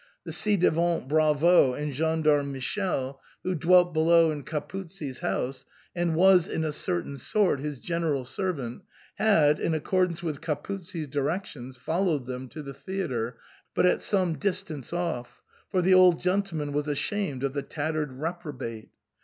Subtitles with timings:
[0.23, 5.63] The ci devant bravo and gendarme Michele, who dwelt below in Capuzzi's house,
[5.95, 8.81] and was in a certain sort his general servant,
[9.19, 13.37] had, in accordance with Capuzzi's directions, followed them to the theatre,
[13.75, 18.89] but at sbme distance off, for the old gentleman was ashamed of the tattered reprobate.